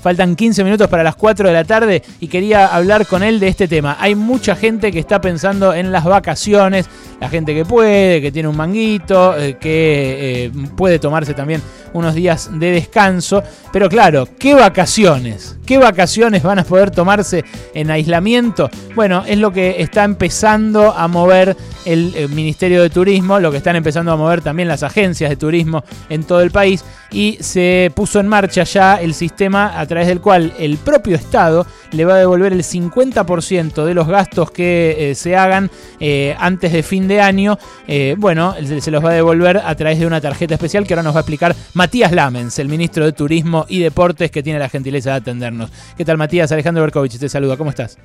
Faltan 0.00 0.36
15 0.36 0.62
minutos 0.62 0.86
para 0.86 1.02
las 1.02 1.16
4 1.16 1.48
de 1.48 1.52
la 1.52 1.64
tarde 1.64 2.04
y 2.20 2.28
quería 2.28 2.68
hablar 2.68 3.04
con 3.04 3.24
él 3.24 3.40
de 3.40 3.48
este 3.48 3.66
tema. 3.66 3.96
Hay 3.98 4.14
mucha 4.14 4.54
gente 4.54 4.92
que 4.92 5.00
está 5.00 5.20
pensando 5.20 5.74
en 5.74 5.90
las 5.90 6.04
vacaciones, 6.04 6.88
la 7.20 7.28
gente 7.28 7.52
que 7.52 7.64
puede, 7.64 8.22
que 8.22 8.30
tiene 8.30 8.48
un 8.48 8.56
manguito, 8.56 9.36
eh, 9.36 9.56
que 9.58 10.44
eh, 10.44 10.52
puede 10.76 11.00
tomarse 11.00 11.34
también 11.34 11.60
unos 11.94 12.14
días 12.14 12.48
de 12.52 12.70
descanso. 12.70 13.42
Pero 13.72 13.88
claro, 13.88 14.28
¿qué 14.38 14.54
vacaciones? 14.54 15.58
¿Qué 15.66 15.78
vacaciones 15.78 16.44
van 16.44 16.60
a 16.60 16.64
poder 16.64 16.92
tomarse 16.92 17.44
en 17.74 17.90
aislamiento? 17.90 18.70
Bueno, 18.94 19.24
es 19.26 19.38
lo 19.38 19.52
que 19.52 19.82
está 19.82 20.04
empezando 20.04 20.92
a 20.92 21.08
mover 21.08 21.56
el, 21.84 22.14
el 22.14 22.28
Ministerio 22.28 22.82
de 22.82 22.90
Turismo, 22.90 23.40
lo 23.40 23.50
que 23.50 23.56
están 23.56 23.74
empezando 23.74 24.12
a 24.12 24.16
mover 24.16 24.42
también 24.42 24.68
las 24.68 24.84
agencias 24.84 25.28
de 25.28 25.34
turismo 25.34 25.82
en 26.08 26.22
todo 26.22 26.40
el 26.40 26.52
país 26.52 26.84
y 27.10 27.38
se 27.40 27.90
puso 27.94 28.20
en 28.20 28.28
marcha 28.28 28.64
ya 28.64 28.96
el 28.96 29.14
sistema 29.14 29.78
través 29.88 30.06
del 30.06 30.20
cual 30.20 30.52
el 30.58 30.76
propio 30.78 31.16
Estado 31.16 31.66
le 31.90 32.04
va 32.04 32.14
a 32.14 32.18
devolver 32.18 32.52
el 32.52 32.62
50% 32.62 33.84
de 33.84 33.94
los 33.94 34.06
gastos 34.06 34.50
que 34.50 35.10
eh, 35.10 35.14
se 35.14 35.36
hagan 35.36 35.70
eh, 35.98 36.36
antes 36.38 36.72
de 36.72 36.82
fin 36.82 37.08
de 37.08 37.20
año. 37.20 37.58
Eh, 37.88 38.14
bueno, 38.16 38.54
se 38.80 38.90
los 38.90 39.04
va 39.04 39.10
a 39.10 39.14
devolver 39.14 39.56
a 39.56 39.74
través 39.74 39.98
de 39.98 40.06
una 40.06 40.20
tarjeta 40.20 40.54
especial 40.54 40.86
que 40.86 40.94
ahora 40.94 41.02
nos 41.02 41.14
va 41.14 41.20
a 41.20 41.22
explicar 41.22 41.56
Matías 41.74 42.12
Lamens, 42.12 42.58
el 42.58 42.68
ministro 42.68 43.04
de 43.04 43.12
Turismo 43.12 43.66
y 43.68 43.80
Deportes 43.80 44.30
que 44.30 44.42
tiene 44.42 44.58
la 44.58 44.68
gentileza 44.68 45.10
de 45.10 45.16
atendernos. 45.16 45.70
¿Qué 45.96 46.04
tal 46.04 46.18
Matías? 46.18 46.52
Alejandro 46.52 46.82
Berkovich 46.82 47.18
te 47.18 47.28
saluda, 47.28 47.56
¿cómo 47.56 47.70
estás? 47.70 47.98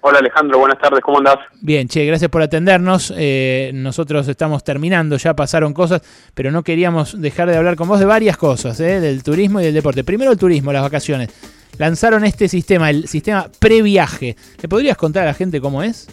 Hola 0.00 0.20
Alejandro, 0.20 0.58
buenas 0.60 0.78
tardes, 0.78 1.00
¿cómo 1.00 1.18
andás? 1.18 1.38
Bien, 1.60 1.88
che, 1.88 2.04
gracias 2.04 2.30
por 2.30 2.40
atendernos. 2.40 3.12
Eh, 3.16 3.72
nosotros 3.74 4.28
estamos 4.28 4.62
terminando, 4.62 5.16
ya 5.16 5.34
pasaron 5.34 5.74
cosas, 5.74 6.02
pero 6.34 6.52
no 6.52 6.62
queríamos 6.62 7.20
dejar 7.20 7.50
de 7.50 7.56
hablar 7.56 7.74
con 7.74 7.88
vos 7.88 7.98
de 7.98 8.06
varias 8.06 8.36
cosas, 8.36 8.78
eh, 8.78 9.00
del 9.00 9.24
turismo 9.24 9.60
y 9.60 9.64
del 9.64 9.74
deporte. 9.74 10.04
Primero 10.04 10.30
el 10.30 10.38
turismo, 10.38 10.72
las 10.72 10.82
vacaciones. 10.82 11.30
Lanzaron 11.78 12.24
este 12.24 12.48
sistema, 12.48 12.90
el 12.90 13.08
sistema 13.08 13.48
previaje. 13.58 14.36
¿Le 14.62 14.68
podrías 14.68 14.96
contar 14.96 15.24
a 15.24 15.26
la 15.26 15.34
gente 15.34 15.60
cómo 15.60 15.82
es? 15.82 16.08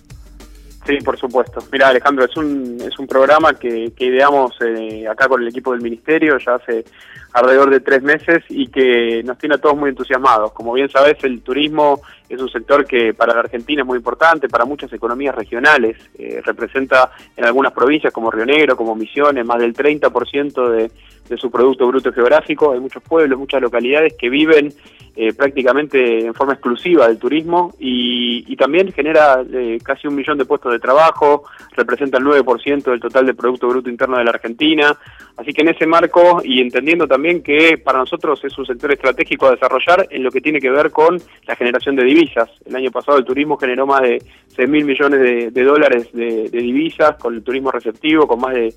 Sí, 0.86 0.97
por 1.03 1.17
supuesto. 1.17 1.61
Mira, 1.72 1.88
Alejandro, 1.88 2.25
es 2.25 2.38
un, 2.38 2.78
es 2.80 3.00
un 3.00 3.08
programa 3.08 3.55
que, 3.55 3.91
que 3.95 4.05
ideamos 4.05 4.55
eh, 4.61 5.08
acá 5.08 5.28
con 5.28 5.41
el 5.41 5.47
equipo 5.47 5.72
del 5.72 5.81
Ministerio 5.81 6.38
ya 6.38 6.55
hace 6.55 6.86
alrededor 7.33 7.69
de 7.72 7.80
tres 7.80 8.03
meses 8.03 8.44
y 8.50 8.67
que 8.67 9.22
nos 9.25 9.38
tiene 9.38 9.56
a 9.56 9.58
todos 9.58 9.75
muy 9.75 9.89
entusiasmados. 9.89 10.53
Como 10.53 10.73
bien 10.73 10.89
sabes, 10.89 11.17
el 11.23 11.41
turismo 11.41 12.02
es 12.30 12.39
un 12.39 12.50
sector 12.50 12.86
que 12.86 13.13
para 13.13 13.33
la 13.33 13.41
Argentina 13.41 13.81
es 13.81 13.86
muy 13.86 13.97
importante, 13.97 14.47
para 14.47 14.63
muchas 14.63 14.94
economías 14.94 15.36
regionales. 15.36 15.97
Eh, 16.17 16.41
representa 16.45 17.11
en 17.36 17.45
algunas 17.45 17.73
provincias 17.73 18.13
como 18.13 18.31
Río 18.31 18.45
Negro, 18.45 18.78
como 18.78 18.95
Misiones, 18.95 19.45
más 19.45 19.59
del 19.59 19.73
30% 19.73 20.69
de, 20.69 20.91
de 21.30 21.38
su 21.38 21.50
Producto 21.50 21.88
Bruto 21.88 22.12
Geográfico. 22.12 22.72
Hay 22.72 22.80
muchos 22.80 23.04
pueblos, 23.04 23.40
muchas 23.40 23.62
localidades 23.62 24.14
que 24.14 24.30
viven 24.30 24.73
eh, 25.18 25.34
prácticamente 25.34 26.26
en 26.26 26.34
forma 26.34 26.54
exclusiva 26.54 27.08
del 27.08 27.18
turismo 27.18 27.73
y, 27.80 28.44
y 28.52 28.58
también 28.58 28.92
genera 28.92 29.46
eh, 29.50 29.78
casi 29.81 30.09
un 30.09 30.16
millón 30.16 30.38
de 30.38 30.44
puestos 30.44 30.73
de 30.73 30.80
trabajo, 30.80 31.46
representa 31.72 32.18
el 32.18 32.26
9% 32.26 32.84
del 32.84 33.00
total 33.00 33.26
del 33.26 33.36
Producto 33.36 33.70
Bruto 33.70 33.90
Interno 33.90 34.18
de 34.18 34.26
la 34.26 34.31
Argentina. 34.31 34.94
Así 35.38 35.53
que 35.53 35.62
en 35.62 35.70
ese 35.70 35.88
marco 35.88 36.42
y 36.44 36.59
entendiendo 36.59 37.08
también 37.08 37.42
que 37.42 37.78
para 37.78 38.00
nosotros 38.00 38.44
es 38.44 38.58
un 38.58 38.66
sector 38.66 38.92
estratégico 38.92 39.48
a 39.48 39.52
desarrollar 39.52 40.06
en 40.09 40.22
lo 40.22 40.31
que 40.31 40.42
tiene 40.42 40.59
que 40.59 40.70
ver 40.70 40.92
con 40.92 41.18
la 41.48 41.56
generación 41.56 41.96
de 41.96 42.03
divisas. 42.03 42.50
El 42.66 42.76
año 42.76 42.92
pasado 42.92 43.18
el 43.18 43.23
turismo 43.23 43.56
generó 43.56 43.88
más 43.88 44.02
de 44.02 44.22
6 44.56 44.68
mil 44.68 44.84
millones 44.84 45.53
de, 45.53 45.64
dólares 45.64 46.12
de, 46.12 46.50
de 46.50 46.59
divisas 46.59 47.16
con 47.16 47.36
el 47.36 47.42
turismo 47.42 47.72
receptivo, 47.72 48.28
con 48.28 48.42
más 48.42 48.53
de 48.53 48.73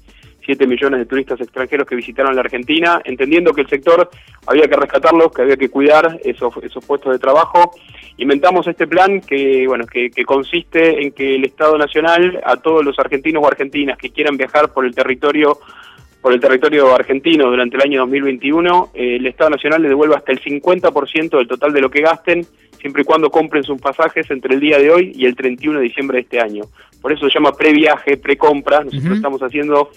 7 0.49 0.67
millones 0.67 1.01
de 1.01 1.05
turistas 1.05 1.39
extranjeros 1.43 1.87
que 1.87 1.95
visitaron 1.95 2.35
la 2.35 2.41
Argentina, 2.41 3.03
entendiendo 3.05 3.53
que 3.53 3.61
el 3.61 3.69
sector 3.69 4.09
había 4.47 4.67
que 4.67 4.77
rescatarlo, 4.77 5.31
que 5.31 5.43
había 5.43 5.59
que 5.59 5.69
cuidar 5.69 6.19
esos, 6.25 6.55
esos 6.63 6.83
puestos 6.87 7.13
de 7.13 7.19
trabajo. 7.19 7.73
Inventamos 8.17 8.67
este 8.67 8.87
plan 8.87 9.21
que, 9.21 9.67
bueno, 9.67 9.85
que, 9.85 10.11
que 10.11 10.25
consiste 10.25 11.03
en 11.03 11.13
que 11.13 11.35
el 11.35 11.45
Estado 11.45 11.77
Nacional, 11.77 12.41
a 12.43 12.57
todos 12.57 12.83
los 12.83 12.99
argentinos 12.99 13.45
o 13.45 13.47
argentinas 13.47 13.99
que 13.99 14.09
quieran 14.09 14.39
viajar 14.39 14.73
por 14.73 14.87
el 14.87 14.95
territorio 14.95 15.59
por 16.23 16.33
el 16.33 16.41
territorio 16.41 16.95
argentino 16.95 17.49
durante 17.49 17.77
el 17.77 17.83
año 17.83 18.01
2021, 18.01 18.91
eh, 18.95 19.17
el 19.17 19.27
Estado 19.27 19.51
Nacional 19.51 19.83
le 19.83 19.89
devuelve 19.89 20.17
hasta 20.17 20.33
el 20.33 20.41
50% 20.41 21.37
del 21.37 21.47
total 21.47 21.73
de 21.73 21.81
lo 21.81 21.91
que 21.91 22.01
gasten, 22.01 22.45
siempre 22.81 23.03
y 23.03 23.05
cuando 23.05 23.31
compren 23.31 23.63
sus 23.63 23.81
pasajes 23.81 24.31
entre 24.31 24.55
el 24.55 24.61
día 24.61 24.79
de 24.79 24.91
hoy 24.91 25.13
y 25.15 25.27
el 25.27 25.37
31 25.37 25.79
de 25.79 25.85
diciembre 25.85 26.17
de 26.17 26.23
este 26.23 26.41
año. 26.41 26.65
Por 27.01 27.13
eso 27.13 27.29
se 27.29 27.35
llama 27.35 27.53
previaje, 27.53 28.17
precompra. 28.17 28.85
Nosotros 28.85 29.05
uh 29.05 29.09
-huh. 29.11 29.17
estamos 29.17 29.41
haciendo, 29.41 29.91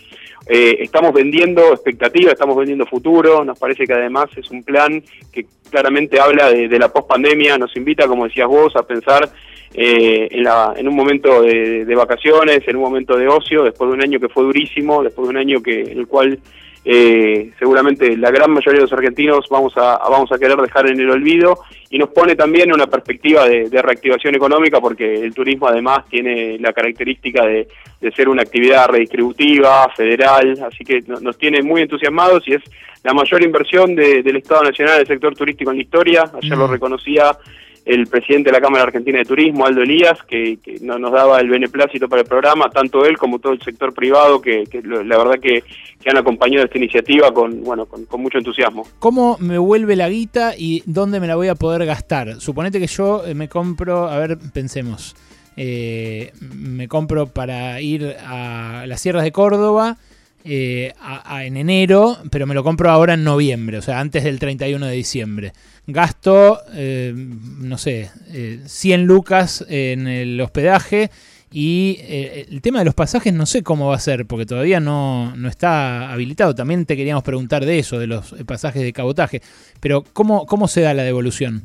eh, 0.48 0.78
estamos 0.80 1.14
vendiendo 1.14 1.74
expectativas, 1.74 2.34
estamos 2.34 2.56
vendiendo 2.56 2.86
futuro. 2.86 3.44
Nos 3.44 3.58
parece 3.58 3.86
que 3.86 3.94
además 3.94 4.26
es 4.36 4.50
un 4.52 4.64
plan 4.64 5.04
que 5.32 5.46
claramente 5.70 6.20
habla 6.20 6.52
de, 6.52 6.68
de 6.68 6.80
la 6.80 6.90
pospandemia, 6.90 7.58
nos 7.58 7.76
invita, 7.76 8.08
como 8.08 8.26
decías 8.26 8.48
vos, 8.48 8.76
a 8.76 8.84
pensar 8.84 9.30
eh, 9.74 10.28
en, 10.32 10.44
la, 10.44 10.74
en 10.76 10.88
un 10.88 10.96
momento 10.96 11.42
de, 11.42 11.86
de, 11.86 11.96
vacaciones, 11.96 12.62
en 12.68 12.76
un 12.76 12.82
momento 12.82 13.18
de 13.18 13.28
ocio, 13.28 13.64
después 13.64 13.90
de 13.90 13.96
un 13.96 14.04
año 14.04 14.20
que 14.20 14.28
fue 14.28 14.44
durísimo, 14.44 15.02
después 15.02 15.28
de 15.28 15.32
un 15.32 15.38
año 15.38 15.64
que 15.64 15.82
en 15.82 16.00
el 16.00 16.08
cual 16.08 16.40
eh, 16.84 17.52
seguramente 17.60 18.18
la 18.18 18.32
gran 18.32 18.52
mayoría 18.52 18.80
de 18.80 18.86
los 18.86 18.94
argentinos 18.94 19.46
vamos 19.50 19.74
a, 19.78 20.00
vamos 20.10 20.32
a 20.32 20.40
querer 20.40 20.58
dejar 20.58 20.90
en 20.90 21.00
el 21.00 21.12
olvido 21.12 21.60
y 21.92 22.00
nos 22.00 22.10
pone 22.10 22.36
también 22.36 22.74
una 22.74 22.88
perspectiva 22.88 23.48
de, 23.48 23.70
de 23.70 23.82
reactivación 23.82 24.34
económica 24.36 24.82
porque 24.82 25.14
el 25.14 25.34
turismo 25.34 25.68
además 25.68 26.06
tiene 26.10 26.58
la 26.58 26.74
característica 26.74 27.46
de, 27.46 27.68
de 28.00 28.12
ser 28.14 28.30
una 28.30 28.42
actividad 28.42 28.88
redistributiva, 28.90 29.88
federal, 29.96 30.58
así 30.68 30.84
que 30.84 31.02
nos 31.08 31.38
tiene 31.38 31.62
muy 31.62 31.82
entusiasmados 31.82 32.48
y 32.48 32.54
es 32.54 32.64
la 33.04 33.14
mayor 33.14 33.44
inversión 33.44 33.96
de, 33.96 34.24
del 34.24 34.38
Estado 34.38 34.64
Nacional 34.64 34.98
del 34.98 35.08
sector 35.08 35.36
turístico 35.36 35.72
en 35.72 35.78
la 35.78 35.84
historia, 35.84 36.24
ayer 36.34 36.56
mm. 36.56 36.60
lo 36.60 36.68
reconocía 36.68 37.38
el 37.86 38.08
presidente 38.08 38.50
de 38.50 38.58
la 38.58 38.62
Cámara 38.62 38.84
Argentina 38.84 39.18
de 39.18 39.26
Turismo, 39.26 39.66
Aldo 39.66 39.82
Elías, 39.82 40.20
que, 40.28 40.58
que 40.64 40.80
no, 40.82 41.00
nos 41.00 41.12
daba 41.12 41.40
el 41.40 41.50
beneplácito 41.50 42.08
para 42.08 42.22
el 42.22 42.28
programa, 42.28 42.70
tanto 42.70 43.06
él 43.06 43.18
como 43.18 43.40
todo 43.40 43.54
el 43.54 43.62
sector 43.62 43.94
privado, 43.94 44.42
que, 44.42 44.66
la 44.84 45.18
verdad 45.18 45.40
que, 45.40 45.64
han 46.06 46.18
acompañado 46.18 46.66
esta 46.66 46.80
iniciativa 46.80 47.32
con, 47.32 47.64
bueno, 47.64 47.86
con, 47.86 48.06
con, 48.06 48.22
mucho 48.22 48.40
entusiasmo. 48.40 48.88
¿Cómo 48.98 49.38
me 49.40 49.60
vuelve 49.60 49.96
la 49.96 50.10
guita 50.10 50.54
y 50.58 50.82
dónde 50.88 51.20
me 51.20 51.28
la 51.28 51.36
voy 51.36 51.48
a 51.48 51.56
poder 51.56 51.86
gastar? 51.86 52.42
Suponete 52.42 52.80
que 52.80 52.88
yo 52.88 53.24
eh, 53.26 53.36
me 53.36 53.48
compro, 53.48 54.08
a 54.08 54.18
ver, 54.18 54.40
pensemos, 54.52 55.16
eh, 55.58 56.32
me 56.40 56.88
compro 56.88 57.28
para 57.28 57.82
ir 57.82 58.16
a 58.26 58.86
las 58.88 59.00
sierras 59.02 59.24
de 59.24 59.32
Córdoba, 59.32 59.98
eh, 60.44 60.94
en 61.42 61.58
enero, 61.58 62.18
pero 62.30 62.48
me 62.48 62.56
lo 62.56 62.64
compro 62.64 62.90
ahora 62.90 63.14
en 63.14 63.24
noviembre, 63.24 63.78
o 63.78 63.82
sea, 63.82 64.00
antes 64.00 64.24
del 64.24 64.40
31 64.40 64.86
de 64.86 64.94
diciembre. 64.94 65.54
Gasto, 65.88 66.60
eh, 66.74 67.14
no 67.16 67.78
sé, 67.78 68.12
eh, 68.32 68.62
100 68.66 69.06
lucas 69.06 69.66
en 69.68 70.08
el 70.08 70.40
hospedaje 70.40 71.10
y 71.52 71.98
eh, 72.00 72.46
el 72.50 72.62
tema 72.62 72.80
de 72.80 72.86
los 72.86 72.94
pasajes 72.94 73.34
no 73.34 73.46
sé 73.46 73.62
cómo 73.62 73.88
va 73.88 73.96
a 73.96 74.00
ser, 74.00 74.26
porque 74.26 74.46
todavía 74.46 74.80
no, 74.80 75.36
no 75.36 75.50
está 75.50 76.12
habilitado. 76.12 76.56
También 76.56 76.86
te 76.86 76.96
queríamos 76.96 77.24
preguntar 77.24 77.66
de 77.66 77.80
eso, 77.80 78.00
de 78.00 78.08
los 78.08 78.34
pasajes 78.46 78.82
de 78.82 78.94
cabotaje, 78.94 79.42
pero 79.80 80.04
¿cómo, 80.14 80.46
cómo 80.46 80.68
se 80.68 80.82
da 80.82 80.94
la 80.94 81.04
devolución? 81.04 81.64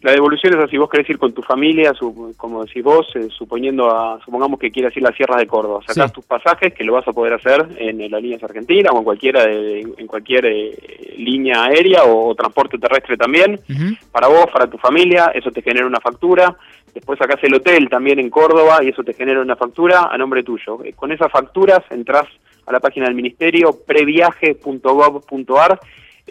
La 0.00 0.12
devolución 0.12 0.54
es 0.54 0.64
así, 0.64 0.76
vos 0.76 0.88
querés 0.88 1.10
ir 1.10 1.18
con 1.18 1.32
tu 1.32 1.42
familia, 1.42 1.92
su, 1.92 2.32
como 2.36 2.64
decís 2.64 2.84
vos, 2.84 3.08
eh, 3.16 3.28
suponiendo 3.36 3.90
a, 3.90 4.20
supongamos 4.24 4.60
que 4.60 4.70
quieras 4.70 4.96
ir 4.96 5.04
a 5.04 5.08
las 5.08 5.16
sierras 5.16 5.38
de 5.38 5.48
Córdoba, 5.48 5.80
sacás 5.84 6.10
sí. 6.10 6.14
tus 6.14 6.24
pasajes, 6.24 6.72
que 6.72 6.84
lo 6.84 6.92
vas 6.92 7.08
a 7.08 7.12
poder 7.12 7.32
hacer 7.32 7.66
en, 7.78 8.00
en 8.00 8.12
las 8.12 8.22
líneas 8.22 8.44
argentinas 8.44 8.92
o 8.92 8.98
en 8.98 9.04
cualquiera 9.04 9.44
de, 9.44 9.80
en 9.80 10.06
cualquier 10.06 10.46
eh, 10.46 11.14
línea 11.16 11.64
aérea 11.64 12.04
o, 12.04 12.28
o, 12.28 12.34
transporte 12.36 12.78
terrestre 12.78 13.16
también, 13.16 13.54
uh 13.54 13.72
-huh. 13.72 13.98
para 14.12 14.28
vos, 14.28 14.46
para 14.52 14.68
tu 14.68 14.78
familia, 14.78 15.32
eso 15.34 15.50
te 15.50 15.62
genera 15.62 15.84
una 15.86 15.98
factura, 15.98 16.56
después 16.94 17.18
sacás 17.18 17.42
el 17.42 17.54
hotel 17.54 17.88
también 17.88 18.20
en 18.20 18.30
Córdoba 18.30 18.78
y 18.84 18.90
eso 18.90 19.02
te 19.02 19.14
genera 19.14 19.40
una 19.40 19.56
factura 19.56 20.08
a 20.12 20.16
nombre 20.16 20.44
tuyo. 20.44 20.78
Eh, 20.84 20.92
con 20.92 21.10
esas 21.10 21.32
facturas 21.32 21.80
entras 21.90 22.26
a 22.66 22.72
la 22.72 22.78
página 22.78 23.06
del 23.06 23.16
ministerio 23.16 23.76
previaje.gov.ar 23.84 25.80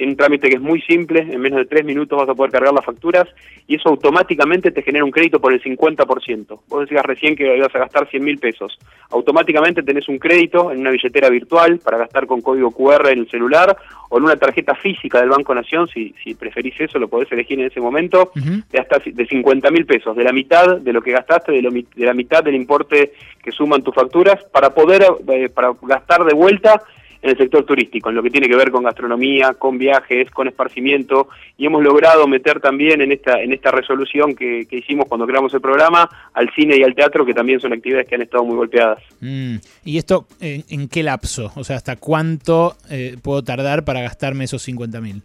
un 0.05 0.15
trámite 0.15 0.49
que 0.49 0.55
es 0.55 0.61
muy 0.61 0.81
simple, 0.81 1.21
en 1.21 1.39
menos 1.39 1.59
de 1.59 1.65
tres 1.65 1.85
minutos 1.85 2.17
vas 2.17 2.29
a 2.29 2.35
poder 2.35 2.51
cargar 2.51 2.73
las 2.73 2.85
facturas 2.85 3.27
y 3.67 3.75
eso 3.75 3.89
automáticamente 3.89 4.71
te 4.71 4.81
genera 4.81 5.05
un 5.05 5.11
crédito 5.11 5.39
por 5.39 5.53
el 5.53 5.61
50%. 5.61 6.59
Vos 6.67 6.81
decías 6.81 7.05
recién 7.05 7.35
que 7.35 7.57
ibas 7.57 7.73
a 7.75 7.79
gastar 7.79 8.09
100 8.09 8.23
mil 8.23 8.37
pesos. 8.37 8.77
Automáticamente 9.09 9.83
tenés 9.83 10.07
un 10.07 10.19
crédito 10.19 10.71
en 10.71 10.79
una 10.79 10.91
billetera 10.91 11.29
virtual 11.29 11.79
para 11.79 11.97
gastar 11.97 12.27
con 12.27 12.41
código 12.41 12.71
QR 12.71 13.09
en 13.09 13.19
el 13.19 13.29
celular 13.29 13.75
o 14.09 14.17
en 14.17 14.23
una 14.23 14.37
tarjeta 14.37 14.75
física 14.75 15.19
del 15.19 15.29
Banco 15.29 15.53
Nación, 15.53 15.87
si, 15.87 16.13
si 16.23 16.33
preferís 16.33 16.79
eso, 16.79 16.97
lo 16.97 17.07
podés 17.07 17.31
elegir 17.31 17.59
en 17.59 17.65
ese 17.65 17.81
momento, 17.81 18.31
uh 18.35 18.39
-huh. 18.39 18.63
de 18.69 18.79
hasta 18.79 18.99
de 19.05 19.25
50 19.25 19.69
mil 19.71 19.85
pesos, 19.85 20.15
de 20.15 20.23
la 20.23 20.31
mitad 20.31 20.77
de 20.77 20.93
lo 20.93 21.01
que 21.01 21.11
gastaste, 21.11 21.51
de, 21.51 21.61
lo, 21.61 21.71
de 21.71 22.05
la 22.05 22.13
mitad 22.13 22.43
del 22.43 22.55
importe 22.55 23.11
que 23.43 23.51
suman 23.51 23.83
tus 23.83 23.93
facturas, 23.93 24.43
para 24.51 24.69
poder 24.73 25.05
eh, 25.29 25.49
para 25.49 25.73
gastar 25.81 26.23
de 26.23 26.33
vuelta 26.33 26.81
en 27.21 27.29
el 27.29 27.37
sector 27.37 27.65
turístico, 27.65 28.09
en 28.09 28.15
lo 28.15 28.23
que 28.23 28.29
tiene 28.29 28.47
que 28.47 28.55
ver 28.55 28.71
con 28.71 28.83
gastronomía, 28.83 29.53
con 29.53 29.77
viajes, 29.77 30.29
con 30.31 30.47
esparcimiento, 30.47 31.29
y 31.57 31.65
hemos 31.65 31.83
logrado 31.83 32.27
meter 32.27 32.59
también 32.59 33.01
en 33.01 33.11
esta, 33.11 33.41
en 33.41 33.53
esta 33.53 33.71
resolución 33.71 34.35
que, 34.35 34.65
que 34.69 34.77
hicimos 34.77 35.07
cuando 35.07 35.25
creamos 35.25 35.53
el 35.53 35.61
programa 35.61 36.09
al 36.33 36.49
cine 36.53 36.77
y 36.77 36.83
al 36.83 36.95
teatro, 36.95 37.25
que 37.25 37.33
también 37.33 37.59
son 37.59 37.73
actividades 37.73 38.07
que 38.07 38.15
han 38.15 38.21
estado 38.21 38.43
muy 38.43 38.55
golpeadas. 38.55 38.99
Mm. 39.21 39.55
¿Y 39.85 39.97
esto 39.97 40.27
en, 40.39 40.63
en, 40.69 40.87
qué 40.87 41.03
lapso? 41.03 41.51
O 41.55 41.63
sea, 41.63 41.75
¿hasta 41.75 41.95
cuánto 41.95 42.75
eh, 42.89 43.17
puedo 43.21 43.43
tardar 43.43 43.85
para 43.85 44.01
gastarme 44.01 44.45
esos 44.45 44.61
50 44.61 45.01
mil? 45.01 45.21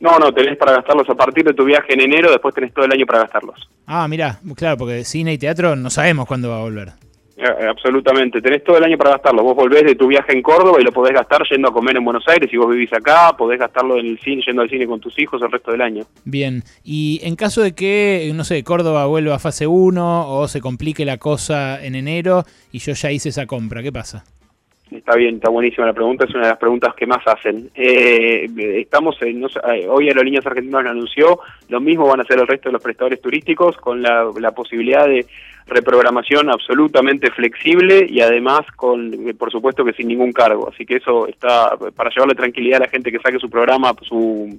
No, 0.00 0.18
no, 0.18 0.32
tenés 0.32 0.56
para 0.56 0.72
gastarlos 0.72 1.08
a 1.10 1.14
partir 1.14 1.44
de 1.44 1.54
tu 1.54 1.64
viaje 1.64 1.92
en 1.92 2.00
enero, 2.00 2.30
después 2.30 2.54
tenés 2.54 2.72
todo 2.72 2.84
el 2.84 2.92
año 2.92 3.04
para 3.04 3.20
gastarlos. 3.20 3.68
Ah, 3.86 4.06
mira, 4.06 4.38
claro, 4.54 4.76
porque 4.76 5.04
cine 5.04 5.32
y 5.32 5.38
teatro 5.38 5.74
no 5.74 5.90
sabemos 5.90 6.26
cuándo 6.26 6.50
va 6.50 6.58
a 6.58 6.62
volver. 6.62 6.92
Eh, 7.38 7.66
absolutamente, 7.68 8.42
tenés 8.42 8.64
todo 8.64 8.78
el 8.78 8.84
año 8.84 8.98
para 8.98 9.10
gastarlo. 9.10 9.44
Vos 9.44 9.54
volvés 9.54 9.84
de 9.84 9.94
tu 9.94 10.08
viaje 10.08 10.32
en 10.32 10.42
Córdoba 10.42 10.80
y 10.80 10.84
lo 10.84 10.90
podés 10.90 11.14
gastar 11.14 11.42
yendo 11.48 11.68
a 11.68 11.72
comer 11.72 11.96
en 11.96 12.04
Buenos 12.04 12.26
Aires. 12.26 12.50
Si 12.50 12.56
vos 12.56 12.68
vivís 12.68 12.92
acá, 12.92 13.32
podés 13.38 13.60
gastarlo 13.60 13.96
en 13.96 14.06
el 14.06 14.18
cine, 14.18 14.42
yendo 14.44 14.62
al 14.62 14.68
cine 14.68 14.88
con 14.88 14.98
tus 14.98 15.16
hijos 15.20 15.40
el 15.40 15.52
resto 15.52 15.70
del 15.70 15.82
año. 15.82 16.02
Bien, 16.24 16.64
y 16.82 17.20
en 17.22 17.36
caso 17.36 17.62
de 17.62 17.76
que, 17.76 18.32
no 18.34 18.42
sé, 18.42 18.64
Córdoba 18.64 19.06
vuelva 19.06 19.36
a 19.36 19.38
fase 19.38 19.68
1 19.68 20.30
o 20.32 20.48
se 20.48 20.60
complique 20.60 21.04
la 21.04 21.18
cosa 21.18 21.84
en 21.84 21.94
enero 21.94 22.42
y 22.72 22.80
yo 22.80 22.94
ya 22.94 23.12
hice 23.12 23.28
esa 23.28 23.46
compra, 23.46 23.84
¿qué 23.84 23.92
pasa? 23.92 24.24
Está 24.90 25.16
bien, 25.16 25.36
está 25.36 25.50
buenísima 25.50 25.86
la 25.86 25.92
pregunta, 25.92 26.24
es 26.24 26.30
una 26.30 26.44
de 26.44 26.50
las 26.50 26.58
preguntas 26.58 26.94
que 26.94 27.06
más 27.06 27.24
hacen. 27.26 27.70
Eh, 27.74 28.48
estamos 28.80 29.20
en, 29.20 29.40
no, 29.40 29.48
eh, 29.48 29.86
hoy 29.86 30.08
Aerolíneas 30.08 30.46
Argentinas 30.46 30.82
lo 30.82 30.90
anunció, 30.90 31.40
lo 31.68 31.80
mismo 31.80 32.08
van 32.08 32.20
a 32.20 32.22
hacer 32.22 32.38
el 32.38 32.46
resto 32.46 32.70
de 32.70 32.72
los 32.72 32.82
prestadores 32.82 33.20
turísticos 33.20 33.76
con 33.76 34.00
la, 34.00 34.30
la 34.40 34.52
posibilidad 34.52 35.06
de 35.06 35.26
reprogramación 35.68 36.50
absolutamente 36.50 37.30
flexible 37.30 38.06
y 38.08 38.20
además 38.20 38.60
con, 38.76 39.12
por 39.38 39.50
supuesto 39.50 39.84
que 39.84 39.92
sin 39.92 40.08
ningún 40.08 40.32
cargo. 40.32 40.70
Así 40.72 40.84
que 40.84 40.96
eso 40.96 41.26
está 41.26 41.76
para 41.94 42.10
llevarle 42.10 42.34
tranquilidad 42.34 42.82
a 42.82 42.84
la 42.86 42.90
gente 42.90 43.12
que 43.12 43.18
saque 43.18 43.38
su 43.38 43.50
programa, 43.50 43.94
su, 44.02 44.58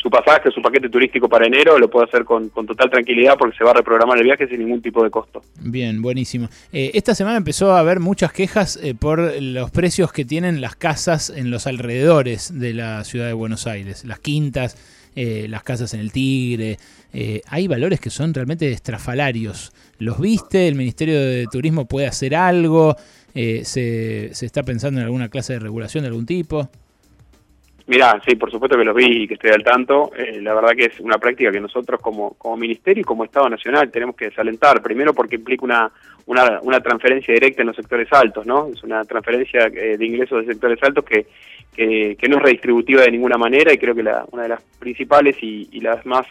su 0.00 0.10
pasaje, 0.10 0.50
su 0.50 0.62
paquete 0.62 0.88
turístico 0.88 1.28
para 1.28 1.46
enero, 1.46 1.78
lo 1.78 1.90
puede 1.90 2.06
hacer 2.06 2.24
con, 2.24 2.48
con 2.50 2.66
total 2.66 2.90
tranquilidad 2.90 3.36
porque 3.38 3.56
se 3.56 3.64
va 3.64 3.70
a 3.70 3.74
reprogramar 3.74 4.18
el 4.18 4.24
viaje 4.24 4.48
sin 4.48 4.60
ningún 4.60 4.82
tipo 4.82 5.02
de 5.02 5.10
costo. 5.10 5.42
Bien, 5.60 6.00
buenísimo. 6.02 6.48
Eh, 6.72 6.90
esta 6.94 7.14
semana 7.14 7.36
empezó 7.36 7.72
a 7.72 7.80
haber 7.80 8.00
muchas 8.00 8.32
quejas 8.32 8.78
eh, 8.82 8.94
por 8.94 9.20
los 9.40 9.70
precios 9.70 10.12
que 10.12 10.24
tienen 10.24 10.60
las 10.60 10.76
casas 10.76 11.30
en 11.30 11.50
los 11.50 11.66
alrededores 11.66 12.58
de 12.58 12.74
la 12.74 13.04
ciudad 13.04 13.26
de 13.26 13.32
Buenos 13.32 13.66
Aires, 13.66 14.04
las 14.04 14.20
quintas, 14.20 14.76
eh, 15.16 15.46
las 15.48 15.62
casas 15.62 15.94
en 15.94 16.00
el 16.00 16.12
Tigre. 16.12 16.78
Eh, 17.12 17.42
hay 17.48 17.68
valores 17.68 18.00
que 18.00 18.10
son 18.10 18.32
realmente 18.34 18.70
estrafalarios. 18.70 19.72
¿Los 19.98 20.20
viste? 20.20 20.68
¿El 20.68 20.76
Ministerio 20.76 21.18
de 21.20 21.46
Turismo 21.50 21.86
puede 21.86 22.06
hacer 22.06 22.34
algo? 22.34 22.96
Eh, 23.34 23.64
se, 23.64 24.30
¿Se 24.34 24.46
está 24.46 24.62
pensando 24.62 25.00
en 25.00 25.06
alguna 25.06 25.28
clase 25.28 25.54
de 25.54 25.58
regulación 25.58 26.02
de 26.02 26.08
algún 26.08 26.26
tipo? 26.26 26.68
Mirá, 27.90 28.22
sí, 28.24 28.36
por 28.36 28.52
supuesto 28.52 28.78
que 28.78 28.84
los 28.84 28.94
vi 28.94 29.24
y 29.24 29.26
que 29.26 29.34
estoy 29.34 29.50
al 29.50 29.64
tanto. 29.64 30.12
Eh, 30.16 30.40
la 30.40 30.54
verdad 30.54 30.76
que 30.76 30.84
es 30.84 31.00
una 31.00 31.18
práctica 31.18 31.50
que 31.50 31.58
nosotros 31.58 32.00
como, 32.00 32.34
como 32.34 32.56
Ministerio 32.56 33.00
y 33.00 33.04
como 33.04 33.24
Estado 33.24 33.48
Nacional 33.48 33.90
tenemos 33.90 34.14
que 34.14 34.26
desalentar. 34.26 34.80
Primero 34.80 35.12
porque 35.12 35.34
implica 35.34 35.64
una, 35.64 35.90
una, 36.26 36.60
una 36.62 36.80
transferencia 36.80 37.34
directa 37.34 37.62
en 37.62 37.66
los 37.66 37.74
sectores 37.74 38.06
altos, 38.12 38.46
¿no? 38.46 38.68
Es 38.68 38.84
una 38.84 39.04
transferencia 39.04 39.66
eh, 39.66 39.96
de 39.98 40.06
ingresos 40.06 40.46
de 40.46 40.52
sectores 40.52 40.80
altos 40.84 41.04
que, 41.04 41.26
que, 41.74 42.16
que, 42.18 42.28
no 42.28 42.36
es 42.36 42.42
redistributiva 42.42 43.02
de 43.02 43.10
ninguna 43.10 43.38
manera 43.38 43.72
y 43.72 43.78
creo 43.78 43.94
que 43.94 44.02
la, 44.02 44.24
una 44.30 44.44
de 44.44 44.48
las 44.48 44.62
principales 44.78 45.36
y, 45.40 45.80
las 45.80 46.04
más 46.04 46.26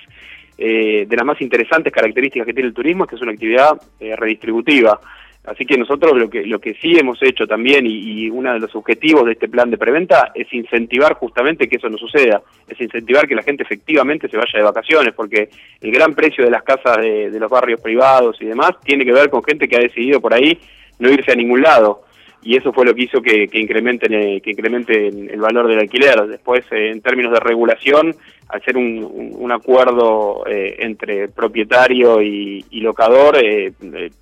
eh, 0.58 1.06
de 1.08 1.16
las 1.16 1.26
más 1.26 1.42
interesantes 1.42 1.94
características 1.94 2.46
que 2.46 2.54
tiene 2.54 2.68
el 2.68 2.74
turismo 2.74 3.04
es 3.04 3.10
que 3.10 3.16
es 3.16 3.22
una 3.22 3.32
actividad 3.32 3.82
eh, 4.00 4.16
redistributiva. 4.16 5.00
Así 5.46 5.66
que 5.66 5.78
nosotros 5.78 6.18
lo 6.18 6.30
que 6.30 6.46
lo 6.46 6.60
que 6.60 6.74
sí 6.76 7.00
hemos 7.00 7.24
hecho 7.24 7.48
también 7.48 7.88
y, 7.88 8.26
y, 8.26 8.30
uno 8.30 8.54
de 8.54 8.60
los 8.60 8.76
objetivos 8.76 9.26
de 9.26 9.32
este 9.32 9.48
plan 9.48 9.72
de 9.72 9.78
preventa 9.78 10.32
es 10.36 10.52
incentivar 10.54 11.14
justamente 11.14 11.70
que 11.70 11.78
eso 11.78 11.90
no 11.90 11.98
suceda, 11.98 12.42
es 12.68 12.80
incentivar 12.80 13.26
que 13.26 13.36
la 13.36 13.42
gente 13.42 13.64
efectivamente 13.64 14.28
se 14.28 14.36
vaya 14.36 14.52
de 14.60 14.64
vacaciones, 14.64 15.14
porque 15.14 15.50
el 15.82 15.92
gran 15.92 16.14
precio 16.14 16.44
de 16.44 16.52
las 16.52 16.64
casas 16.64 16.98
de, 16.98 17.32
de 17.32 17.40
los 17.40 17.50
barrios 17.50 17.80
privados 17.80 18.36
y 18.42 18.46
demás 18.46 18.72
tiene 18.84 19.06
que 19.06 19.14
ver 19.14 19.30
con 19.30 19.42
gente 19.42 19.68
que 19.68 19.78
ha 19.78 19.80
decidido 19.80 20.20
por 20.20 20.34
ahí 20.34 20.60
no 21.00 21.10
irse 21.10 21.32
a 21.32 21.36
ningún 21.36 21.62
lado 21.62 22.04
y 22.42 22.56
eso 22.56 22.72
fue 22.72 22.86
lo 22.86 22.96
que 22.96 23.04
hizo 23.04 23.22
que, 23.22 23.48
que 23.48 23.60
incrementen 23.60 24.42
que 24.42 24.52
incrementen 24.52 25.30
el 25.30 25.40
valor 25.40 25.68
del 25.68 25.80
alquiler. 25.80 26.26
Después, 26.28 26.64
eh, 26.72 26.92
en 26.92 27.02
términos 27.02 27.34
de 27.34 27.40
regulación, 27.40 28.16
al 28.48 28.64
ser 28.64 28.78
un, 28.78 29.36
un, 29.38 29.52
acuerdo 29.52 30.44
eh, 30.48 30.78
entre 30.80 31.28
propietario 31.28 32.22
y, 32.22 32.66
y 32.72 32.80
locador, 32.80 33.38
eh, 33.38 33.74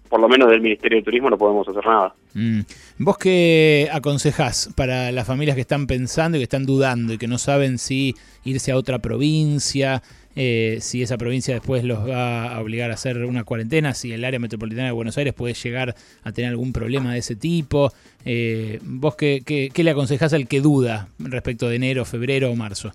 por 0.09 0.19
lo 0.19 0.27
menos 0.27 0.49
del 0.49 0.61
Ministerio 0.61 0.97
de 0.97 1.03
Turismo 1.03 1.29
no 1.29 1.37
podemos 1.37 1.67
hacer 1.67 1.85
nada. 1.85 2.13
Mm. 2.33 2.61
¿Vos 2.97 3.17
qué 3.17 3.87
aconsejás 3.91 4.73
para 4.75 5.11
las 5.11 5.27
familias 5.27 5.55
que 5.55 5.61
están 5.61 5.87
pensando 5.87 6.37
y 6.37 6.41
que 6.41 6.45
están 6.45 6.65
dudando 6.65 7.13
y 7.13 7.17
que 7.17 7.27
no 7.27 7.37
saben 7.37 7.77
si 7.77 8.15
irse 8.43 8.71
a 8.71 8.77
otra 8.77 8.99
provincia? 8.99 10.01
Eh, 10.39 10.77
si 10.81 11.01
esa 11.01 11.17
provincia 11.17 11.55
después 11.55 11.83
los 11.83 12.07
va 12.07 12.53
a 12.53 12.61
obligar 12.61 12.91
a 12.91 12.93
hacer 12.93 13.25
una 13.25 13.43
cuarentena, 13.43 13.95
si 13.95 14.13
el 14.13 14.23
área 14.23 14.39
metropolitana 14.39 14.85
de 14.85 14.91
Buenos 14.91 15.17
Aires 15.17 15.33
puede 15.33 15.55
llegar 15.55 15.95
a 16.23 16.31
tener 16.31 16.51
algún 16.51 16.71
problema 16.71 17.11
de 17.11 17.19
ese 17.19 17.35
tipo. 17.35 17.91
Eh, 18.23 18.77
¿Vos 18.83 19.15
qué, 19.15 19.41
qué, 19.43 19.71
qué, 19.73 19.83
le 19.83 19.89
aconsejás 19.89 20.33
al 20.33 20.47
que 20.47 20.61
duda 20.61 21.07
respecto 21.17 21.67
de 21.67 21.77
enero, 21.77 22.05
febrero 22.05 22.51
o 22.51 22.55
marzo? 22.55 22.91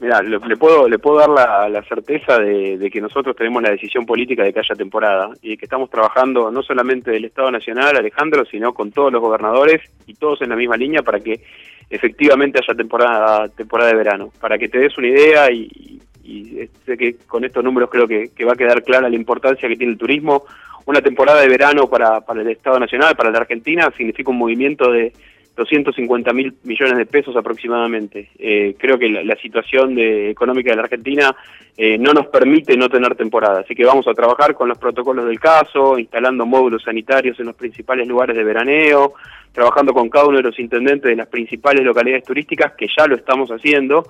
Mira, 0.00 0.22
le, 0.22 0.56
puedo 0.56 0.88
le 0.88 0.98
puedo 0.98 1.18
dar 1.18 1.28
la, 1.28 1.68
la 1.68 1.82
certeza 1.82 2.38
de, 2.38 2.78
de, 2.78 2.90
que 2.90 3.02
nosotros 3.02 3.36
tenemos 3.36 3.62
la 3.62 3.70
decisión 3.70 4.06
política 4.06 4.42
de 4.42 4.54
que 4.54 4.60
haya 4.60 4.74
temporada 4.74 5.28
y 5.42 5.58
que 5.58 5.66
estamos 5.66 5.90
trabajando 5.90 6.50
no 6.50 6.62
solamente 6.62 7.10
del 7.10 7.26
Estado 7.26 7.50
Nacional, 7.50 7.98
Alejandro, 7.98 8.46
sino 8.46 8.72
con 8.72 8.92
todos 8.92 9.12
los 9.12 9.20
gobernadores 9.20 9.82
y 10.06 10.14
todos 10.14 10.40
en 10.40 10.48
la 10.48 10.56
misma 10.56 10.78
línea 10.78 11.02
para 11.02 11.20
que 11.20 11.42
efectivamente 11.90 12.58
haya 12.58 12.74
temporada 12.74 13.46
temporada 13.50 13.90
de 13.90 13.96
verano. 13.96 14.30
Para 14.40 14.56
que 14.56 14.70
te 14.70 14.78
des 14.78 14.96
una 14.96 15.08
idea 15.08 15.52
y, 15.52 16.00
y 16.24 16.68
sé 16.86 16.96
que 16.96 17.16
con 17.26 17.44
estos 17.44 17.64
números 17.64 17.90
creo 17.90 18.06
que, 18.06 18.30
va 18.44 18.52
a 18.52 18.56
quedar 18.56 18.82
clara 18.82 19.08
la 19.08 19.16
importancia 19.16 19.68
que 19.68 19.76
tiene 19.76 19.92
el 19.92 19.98
turismo. 19.98 20.44
Una 20.86 21.00
temporada 21.00 21.40
de 21.40 21.48
verano 21.48 21.88
para, 21.88 22.20
para 22.20 22.42
el 22.42 22.48
Estado 22.48 22.78
Nacional, 22.78 23.16
para 23.16 23.30
la 23.30 23.38
Argentina, 23.38 23.92
significa 23.96 24.30
un 24.30 24.38
movimiento 24.38 24.90
de 24.90 25.12
250 25.56 26.32
mil 26.32 26.54
millones 26.64 26.96
de 26.96 27.06
pesos 27.06 27.36
aproximadamente. 27.36 28.30
Eh, 28.38 28.74
creo 28.78 28.98
que 28.98 29.08
la, 29.08 29.22
la 29.22 29.36
situación 29.36 29.94
de, 29.94 30.30
económica 30.30 30.70
de 30.70 30.76
la 30.76 30.82
Argentina 30.82 31.36
eh, 31.76 31.98
no 31.98 32.12
nos 32.12 32.26
permite 32.26 32.76
no 32.76 32.88
tener 32.88 33.14
temporada, 33.14 33.60
así 33.60 33.74
que 33.74 33.84
vamos 33.84 34.06
a 34.08 34.14
trabajar 34.14 34.54
con 34.54 34.68
los 34.68 34.78
protocolos 34.78 35.26
del 35.26 35.38
caso, 35.38 35.98
instalando 35.98 36.46
módulos 36.46 36.82
sanitarios 36.82 37.38
en 37.40 37.46
los 37.46 37.56
principales 37.56 38.08
lugares 38.08 38.36
de 38.36 38.44
veraneo, 38.44 39.14
trabajando 39.52 39.92
con 39.92 40.08
cada 40.08 40.26
uno 40.26 40.38
de 40.38 40.44
los 40.44 40.58
intendentes 40.58 41.10
de 41.10 41.16
las 41.16 41.28
principales 41.28 41.84
localidades 41.84 42.24
turísticas, 42.24 42.72
que 42.72 42.88
ya 42.94 43.06
lo 43.06 43.16
estamos 43.16 43.50
haciendo, 43.50 44.06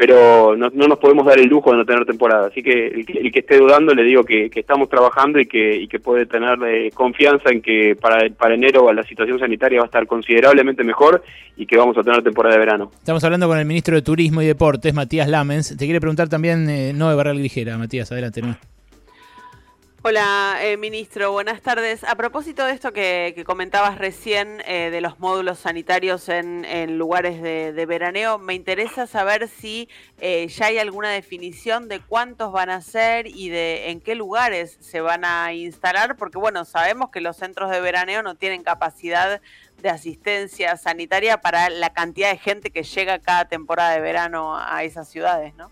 pero 0.00 0.56
no, 0.56 0.70
no, 0.72 0.88
nos 0.88 0.98
podemos 0.98 1.26
dar 1.26 1.38
el 1.38 1.46
lujo 1.46 1.72
de 1.72 1.76
no 1.76 1.84
tener 1.84 2.06
temporada. 2.06 2.46
Así 2.46 2.62
que 2.62 2.86
el, 2.86 3.04
que, 3.04 3.18
el 3.18 3.30
que 3.30 3.40
esté 3.40 3.58
dudando 3.58 3.92
le 3.92 4.02
digo 4.02 4.24
que, 4.24 4.50
estamos 4.54 4.88
trabajando 4.88 5.38
y 5.38 5.44
que, 5.44 5.76
y 5.76 5.88
que 5.88 6.00
puede 6.00 6.24
tener 6.24 6.58
eh, 6.64 6.90
confianza 6.94 7.50
en 7.50 7.60
que 7.60 7.94
para, 8.00 8.30
para 8.30 8.54
enero 8.54 8.90
la 8.94 9.02
situación 9.02 9.38
sanitaria 9.38 9.80
va 9.80 9.84
a 9.84 9.88
estar 9.88 10.06
considerablemente 10.06 10.84
mejor 10.84 11.22
y 11.54 11.66
que 11.66 11.76
vamos 11.76 11.98
a 11.98 12.02
tener 12.02 12.22
temporada 12.22 12.54
de 12.54 12.60
verano. 12.60 12.90
Estamos 12.94 13.22
hablando 13.24 13.46
con 13.46 13.58
el 13.58 13.66
ministro 13.66 13.94
de 13.94 14.00
Turismo 14.00 14.40
y 14.40 14.46
Deportes, 14.46 14.94
Matías 14.94 15.28
Lamens. 15.28 15.76
Te 15.76 15.84
quiere 15.84 16.00
preguntar 16.00 16.30
también 16.30 16.70
eh, 16.70 16.94
Noé 16.94 17.14
Barral 17.14 17.38
Grijera. 17.38 17.76
Matías, 17.76 18.10
adelante. 18.10 18.40
¿no? 18.40 18.56
Hola, 20.02 20.56
eh, 20.62 20.78
ministro, 20.78 21.30
buenas 21.30 21.60
tardes. 21.60 22.04
A 22.04 22.14
propósito 22.14 22.64
de 22.64 22.72
esto 22.72 22.90
que, 22.90 23.44
comentabas 23.44 23.98
recién 23.98 24.62
eh, 24.64 24.88
de 24.90 25.02
los 25.02 25.18
módulos 25.18 25.58
sanitarios 25.58 26.30
en, 26.30 26.96
lugares 26.96 27.42
de, 27.42 27.74
de, 27.74 27.84
veraneo, 27.84 28.38
me 28.38 28.54
interesa 28.54 29.06
saber 29.06 29.46
si 29.46 29.90
eh, 30.18 30.48
ya 30.48 30.66
hay 30.66 30.78
alguna 30.78 31.10
definición 31.10 31.88
de 31.88 32.00
cuántos 32.00 32.50
van 32.50 32.70
a 32.70 32.80
ser 32.80 33.26
y 33.26 33.50
de 33.50 33.90
en 33.90 34.00
qué 34.00 34.14
lugares 34.14 34.78
se 34.80 35.02
van 35.02 35.26
a 35.26 35.52
instalar, 35.52 36.16
porque 36.16 36.38
bueno, 36.38 36.64
sabemos 36.64 37.10
que 37.10 37.20
los 37.20 37.36
centros 37.36 37.70
de 37.70 37.82
veraneo 37.82 38.22
no 38.22 38.36
tienen 38.36 38.62
capacidad 38.62 39.42
de 39.82 39.90
asistencia 39.90 40.78
sanitaria 40.78 41.42
para 41.42 41.68
la 41.68 41.90
cantidad 41.92 42.30
de 42.30 42.38
gente 42.38 42.70
que 42.70 42.84
llega 42.84 43.18
cada 43.18 43.44
temporada 43.44 43.92
de 43.92 44.00
verano 44.00 44.56
a 44.56 44.82
esas 44.82 45.10
ciudades, 45.10 45.54
¿no? 45.56 45.70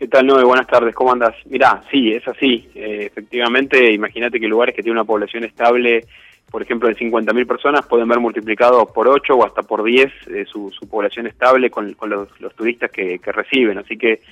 ¿Qué 0.00 0.08
tal, 0.08 0.26
Noé? 0.26 0.44
Buenas 0.44 0.66
tardes, 0.66 0.94
¿cómo 0.94 1.12
andas? 1.12 1.34
Mirá, 1.44 1.82
sí, 1.90 2.10
es 2.10 2.26
así. 2.26 2.70
Eh, 2.74 3.04
efectivamente, 3.04 3.92
imagínate 3.92 4.40
que 4.40 4.48
lugares 4.48 4.74
que 4.74 4.82
tienen 4.82 4.96
una 4.96 5.04
población 5.04 5.44
estable, 5.44 6.06
por 6.50 6.62
ejemplo, 6.62 6.88
de 6.88 6.96
50.000 6.96 7.46
personas, 7.46 7.86
pueden 7.86 8.08
ver 8.08 8.18
multiplicado 8.18 8.90
por 8.94 9.08
8 9.08 9.34
o 9.34 9.44
hasta 9.44 9.62
por 9.62 9.84
10 9.84 10.10
eh, 10.28 10.46
su, 10.50 10.70
su, 10.70 10.88
población 10.88 11.26
estable 11.26 11.68
con, 11.68 11.94
los, 12.08 12.54
turistas 12.56 12.90
que, 12.90 13.20
reciben. 13.26 13.76
Así 13.76 13.98
que 13.98 14.22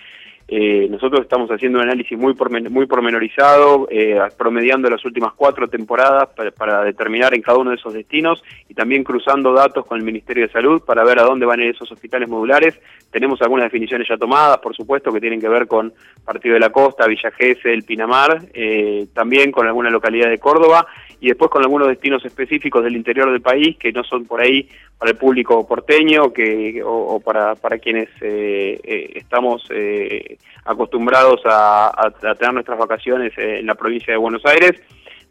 eh, 0.50 0.88
nosotros 0.88 1.20
estamos 1.20 1.50
haciendo 1.50 1.78
un 1.78 1.84
análisis 1.84 2.18
muy, 2.18 2.32
pormen 2.32 2.72
muy 2.72 2.86
pormenorizado, 2.86 3.86
eh, 3.90 4.18
promediando 4.38 4.88
las 4.88 5.04
últimas 5.04 5.34
cuatro 5.34 5.68
temporadas 5.68 6.30
para, 6.56 6.82
determinar 6.84 7.34
en 7.34 7.42
cada 7.42 7.58
uno 7.58 7.68
de 7.68 7.76
esos 7.76 7.92
destinos 7.92 8.42
y 8.66 8.72
también 8.72 9.04
cruzando 9.04 9.52
datos 9.52 9.84
con 9.84 9.98
el 9.98 10.04
Ministerio 10.04 10.46
de 10.46 10.52
Salud 10.52 10.80
para 10.80 11.04
ver 11.04 11.18
a 11.18 11.24
dónde 11.24 11.44
van 11.44 11.60
esos 11.60 11.92
hospitales 11.92 12.30
modulares. 12.30 12.80
Tenemos 13.10 13.42
algunas 13.42 13.66
definiciones 13.66 14.08
ya 14.08 14.16
tomadas, 14.16 14.56
por 14.58 14.74
supuesto, 14.74 15.12
que 15.12 15.20
tienen 15.20 15.38
que 15.38 15.50
ver 15.50 15.66
con 15.66 15.92
Partido 16.24 16.54
de 16.54 16.60
la 16.60 16.70
Costa, 16.70 17.06
Villa 17.06 17.30
Gesell, 17.30 17.72
el 17.72 17.82
Pinamar, 17.82 18.40
eh, 18.54 19.06
también 19.12 19.52
con 19.52 19.66
alguna 19.66 19.90
localidad 19.90 20.30
de 20.30 20.38
Córdoba 20.38 20.86
y 21.20 21.28
después 21.28 21.50
con 21.50 21.62
algunos 21.62 21.88
destinos 21.88 22.24
específicos 22.24 22.82
del 22.84 22.96
interior 22.96 23.30
del 23.30 23.42
país 23.42 23.76
que 23.76 23.92
no 23.92 24.04
son 24.04 24.24
por 24.24 24.40
ahí 24.40 24.68
para 24.98 25.12
el 25.12 25.16
público 25.16 25.66
porteño 25.66 26.32
que, 26.32 26.82
o, 26.82 26.90
o 26.90 27.20
para, 27.20 27.54
para 27.54 27.78
quienes 27.78 28.08
eh, 28.20 28.80
eh, 28.82 29.12
estamos 29.14 29.62
eh, 29.70 30.37
acostumbrados 30.64 31.40
a, 31.44 32.12
tener 32.38 32.54
nuestras 32.54 32.78
vacaciones 32.78 33.32
en 33.36 33.66
la 33.66 33.74
provincia 33.74 34.12
de 34.12 34.18
Buenos 34.18 34.44
Aires 34.44 34.80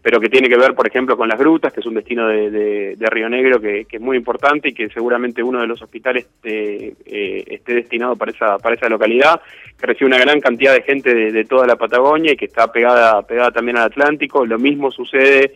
pero 0.08 0.22
que 0.22 0.30
tiene 0.30 0.48
que 0.48 0.58
ver, 0.58 0.74
por 0.74 0.88
ejemplo, 0.88 1.18
con 1.18 1.28
las 1.28 1.38
grutas, 1.38 1.74
que 1.74 1.82
es 1.82 1.86
un 1.86 1.96
destino 1.96 2.30
de, 2.30 2.96
Río 3.10 3.28
Negro 3.28 3.60
que, 3.60 3.86
es 3.92 4.00
muy 4.00 4.16
importante 4.16 4.70
y 4.70 4.74
que 4.74 4.88
seguramente 4.88 5.44
uno 5.44 5.60
de 5.60 5.68
los 5.68 5.82
hospitales 5.82 6.28
eh, 6.44 6.94
eh, 7.06 7.44
esté 7.48 7.74
destinado 7.74 8.16
para 8.16 8.32
esa, 8.32 8.58
para 8.58 8.76
esa 8.76 8.88
localidad, 8.88 9.42
que 9.78 9.86
recibe 9.86 10.08
una 10.08 10.20
gran 10.20 10.40
cantidad 10.40 10.74
de 10.74 10.84
gente 10.84 11.14
de, 11.14 11.44
toda 11.44 11.68
la 11.68 11.76
Patagonia 11.76 12.32
y 12.32 12.38
que 12.38 12.46
está 12.46 12.72
pegada, 12.72 13.22
pegada 13.24 13.52
también 13.52 13.76
al 13.76 13.88
Atlántico. 13.88 14.46
Lo 14.46 14.58
mismo 14.58 14.92
sucede 14.92 15.56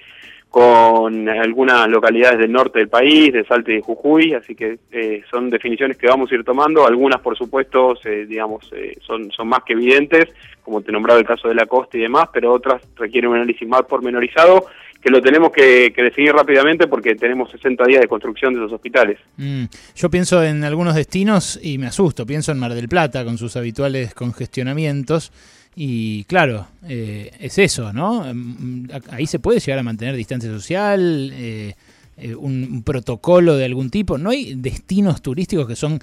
con 0.52 1.30
algunas 1.30 1.88
localidades 1.88 2.38
del 2.38 2.52
norte 2.52 2.80
del 2.80 2.90
país, 2.90 3.32
de 3.32 3.46
Salte 3.46 3.74
y 3.74 3.82
Jujuy, 3.82 4.34
así 4.34 4.54
que 4.54 4.80
eh, 4.92 5.24
son 5.32 5.50
definiciones 5.50 5.98
que 5.98 6.08
vamos 6.08 6.30
a 6.30 6.36
ir 6.36 6.44
tomando, 6.44 6.86
algunas 6.86 7.22
por 7.22 7.38
supuesto 7.38 7.96
digamos 8.28 8.70
son, 9.08 9.32
son 9.32 9.48
más 9.48 9.64
que 9.64 9.72
evidentes, 9.72 10.26
como 10.62 10.82
te 10.82 10.92
nombraba 10.92 11.22
el 11.22 11.26
caso 11.26 11.48
de 11.48 11.56
la 11.56 11.68
costa 11.68 11.98
y 11.98 12.02
demás, 12.02 12.26
pero 12.34 12.52
otras 12.52 12.82
requieren 12.98 13.30
un 13.30 13.38
análisis 13.38 13.66
más 13.66 13.84
pormenorizado 13.84 14.66
que 15.02 15.10
lo 15.10 15.22
tenemos 15.22 15.52
que, 15.52 15.92
definir 15.96 16.34
rápidamente 16.34 16.88
porque 16.88 17.16
tenemos 17.16 17.50
60 17.52 17.86
días 17.86 18.02
de 18.02 18.08
construcción 18.08 18.54
de 18.54 18.60
esos 18.60 18.74
hospitales. 18.74 19.20
Mm, 19.38 19.64
yo 19.96 20.10
pienso 20.10 20.44
en 20.44 20.64
algunos 20.64 20.96
destinos 20.96 21.60
y 21.62 21.78
me 21.78 21.88
asusto, 21.88 22.26
pienso 22.26 22.52
en 22.52 22.60
Mar 22.60 22.74
del 22.74 22.88
Plata 22.88 23.24
con 23.26 23.38
sus 23.38 23.56
habituales 23.56 24.14
congestionamientos 24.14 25.32
y 25.76 26.26
claro, 26.26 26.68
eh, 26.88 27.32
es 27.40 27.58
eso, 27.58 27.94
¿no? 27.94 28.26
Mm, 28.34 28.88
ahí 29.10 29.26
se 29.26 29.40
puede 29.40 29.60
llegar 29.60 29.80
a 29.80 29.84
mantener 29.84 30.16
distancia 30.16 30.50
social, 30.50 31.32
eh, 31.34 31.74
eh, 32.18 32.36
un, 32.36 32.84
protocolo 32.84 33.56
de 33.56 33.66
algún 33.66 33.90
tipo, 33.90 34.18
¿no 34.18 34.32
hay 34.32 34.56
destinos 34.56 35.22
turísticos 35.22 35.68
que 35.68 35.76
son 35.76 36.00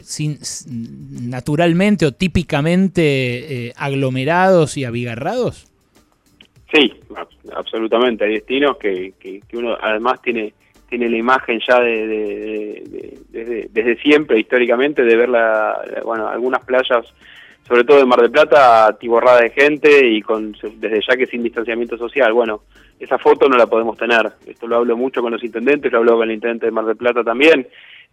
sin, 0.00 0.38
naturalmente 1.28 2.06
o 2.06 2.12
típicamente 2.12 3.72
aglomerados 3.76 4.76
y 4.76 4.84
abigarrados? 4.84 5.66
Sí, 6.72 6.92
absolutamente. 7.54 8.24
Hay 8.24 8.34
destinos 8.34 8.76
que, 8.78 9.14
que, 9.18 9.42
uno 9.52 9.76
además 9.80 10.22
tiene 10.22 10.54
tiene 10.88 11.08
la 11.08 11.16
imagen 11.16 11.60
ya 11.66 11.80
de, 11.80 13.18
desde, 13.72 13.96
siempre, 14.00 14.38
históricamente, 14.38 15.02
de 15.02 15.16
ver 15.16 15.28
la, 15.28 15.82
bueno, 16.04 16.28
algunas 16.28 16.64
playas, 16.64 17.12
sobre 17.66 17.84
todo 17.84 17.98
de 17.98 18.04
Mar 18.04 18.20
del 18.20 18.30
Plata, 18.30 18.86
atiborrada 18.86 19.40
de 19.40 19.50
gente 19.50 20.06
y 20.06 20.20
con 20.20 20.52
desde 20.76 21.00
ya 21.00 21.16
que 21.16 21.26
sin 21.26 21.42
distanciamiento 21.42 21.96
social. 21.96 22.32
Bueno, 22.32 22.62
esa 23.00 23.18
foto 23.18 23.48
no 23.48 23.56
la 23.56 23.66
podemos 23.66 23.96
tener. 23.96 24.30
Esto 24.46 24.66
lo 24.66 24.76
hablo 24.76 24.96
mucho 24.96 25.22
con 25.22 25.32
los 25.32 25.42
intendentes, 25.42 25.90
lo 25.90 25.98
hablo 25.98 26.16
con 26.16 26.28
el 26.28 26.34
intendente 26.34 26.66
de 26.66 26.72
Mar 26.72 26.84
del 26.84 26.96
Plata 26.96 27.24
también. 27.24 27.66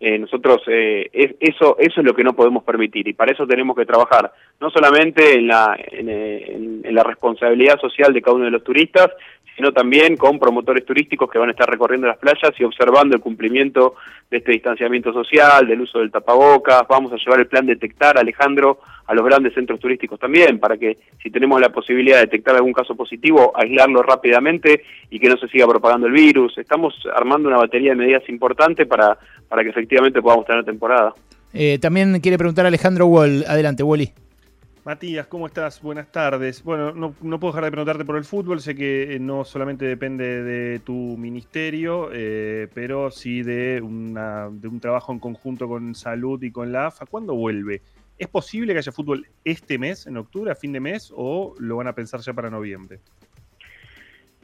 Eh, 0.04 0.18
nosotros 0.18 0.64
eh, 0.66 1.12
eso 1.14 1.78
eso 1.78 2.02
es 2.02 2.06
lo 2.06 2.16
que 2.16 2.24
no 2.24 2.34
podemos 2.34 2.64
permitir 2.64 3.08
y 3.08 3.14
para 3.14 3.34
eso 3.34 3.46
tenemos 3.46 3.78
que 3.78 3.86
trabajar 3.86 4.34
no 4.60 4.72
solamente 4.72 5.36
en 5.38 5.46
la 5.46 5.78
en, 5.78 6.82
la 6.92 7.04
responsabilidad 7.04 7.80
social 7.80 8.12
de 8.12 8.20
cada 8.20 8.36
uno 8.36 8.46
de 8.46 8.52
los 8.52 8.64
turistas 8.64 9.12
sino 9.56 9.72
también 9.72 10.18
con 10.18 10.40
promotores 10.40 10.86
turísticos 10.86 11.30
que 11.30 11.40
van 11.40 11.50
a 11.50 11.52
estar 11.52 11.70
recorriendo 11.70 12.08
las 12.08 12.18
playas 12.18 12.52
y 12.58 12.64
observando 12.64 13.16
el 13.16 13.22
cumplimiento 13.22 13.96
de 14.30 14.38
este 14.38 14.52
distanciamiento 14.52 15.14
social, 15.14 15.68
del 15.68 15.82
uso 15.82 16.00
del 16.00 16.12
tapabocas. 16.12 16.84
Vamos 16.88 17.12
a 17.14 17.18
llevar 17.18 17.40
el 17.40 17.48
plan 17.48 17.66
detectar, 17.66 18.18
Alejandro, 18.18 18.80
a 19.08 19.14
los 19.14 19.26
grandes 19.26 19.54
centros 19.54 19.80
turísticos 19.80 20.20
también, 20.20 20.60
para 20.60 20.78
que 20.78 20.98
si 21.22 21.30
tenemos 21.30 21.60
la 21.60 21.70
posibilidad 21.70 22.18
de 22.18 22.26
detectar 22.26 22.56
algún 22.56 22.74
caso 22.74 22.96
positivo, 22.96 23.52
aislarlo 23.56 24.02
rápidamente 24.04 24.84
y 25.10 25.20
que 25.20 25.28
no 25.28 25.38
se 25.38 25.48
siga 25.50 25.68
propagando 25.68 26.08
el 26.08 26.14
virus. 26.14 26.58
Estamos 26.58 26.96
armando 27.14 27.50
una 27.50 27.58
batería 27.58 27.92
de 27.92 27.98
medidas 27.98 28.28
importantes 28.30 28.88
para, 28.88 29.18
para 29.50 29.64
que 29.64 29.70
efectivamente 29.70 30.22
podamos 30.22 30.46
tener 30.46 30.64
temporada. 30.64 31.14
Eh, 31.54 31.78
también 31.80 32.20
quiere 32.22 32.38
preguntar 32.38 32.66
Alejandro 32.66 33.08
Wall. 33.08 33.44
Adelante, 33.48 33.84
Wally. 33.84 34.12
Matías, 34.84 35.28
¿cómo 35.28 35.46
estás? 35.46 35.80
Buenas 35.80 36.12
tardes. 36.12 36.64
Bueno, 36.64 36.92
no, 36.92 37.40
puedo 37.40 37.52
dejar 37.52 37.66
de 37.66 37.72
preguntarte 37.72 38.04
por 38.04 38.18
el 38.18 38.26
fútbol. 38.26 38.62
Sé 38.62 38.74
que 38.74 39.14
eh, 39.14 39.20
no 39.20 39.46
solamente 39.46 39.86
depende 39.86 40.42
de 40.42 40.80
tu 40.80 40.94
ministerio, 41.18 42.10
eh, 42.12 42.68
pero 42.74 43.12
sí 43.12 43.44
de, 43.44 43.80
una, 43.80 44.50
de 44.50 44.68
un 44.68 44.80
trabajo 44.80 45.12
en 45.12 45.20
conjunto 45.20 45.68
con 45.68 45.94
Salud 45.94 46.42
y 46.42 46.50
con 46.50 46.72
la 46.72 46.88
AFA. 46.88 47.06
¿Cuándo 47.06 47.36
vuelve? 47.36 47.84
¿Es 48.18 48.28
posible 48.28 48.74
que 48.74 48.80
haya 48.80 48.92
fútbol 48.92 49.28
este 49.44 49.78
mes, 49.78 50.08
en 50.08 50.18
octubre, 50.18 50.52
a 50.52 50.56
fin 50.56 50.72
de 50.72 50.80
mes, 50.80 51.14
o 51.16 51.54
lo 51.60 51.76
van 51.76 51.88
a 51.88 51.94
pensar 51.94 52.20
ya 52.22 52.34
para 52.34 52.50
noviembre? 52.50 53.00